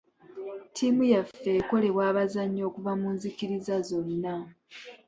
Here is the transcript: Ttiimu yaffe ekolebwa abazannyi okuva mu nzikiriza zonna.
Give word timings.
Ttiimu 0.67 1.03
yaffe 1.13 1.49
ekolebwa 1.59 2.01
abazannyi 2.11 2.61
okuva 2.69 2.91
mu 3.01 3.07
nzikiriza 3.15 3.75
zonna. 3.87 4.35